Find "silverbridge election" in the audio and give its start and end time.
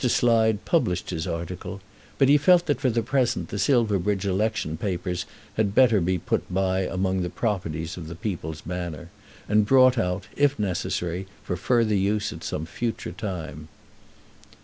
3.59-4.75